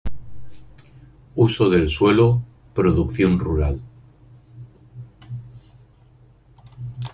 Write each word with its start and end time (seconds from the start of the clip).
Uso 1.35 1.69
del 1.69 1.91
suelo, 1.91 2.41
producción 2.73 3.37
rural. 3.37 3.79